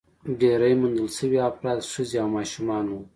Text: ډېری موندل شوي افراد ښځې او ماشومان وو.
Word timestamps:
ډېری 0.39 0.73
موندل 0.81 1.07
شوي 1.17 1.39
افراد 1.49 1.79
ښځې 1.91 2.17
او 2.23 2.29
ماشومان 2.37 2.85
وو. 2.89 3.01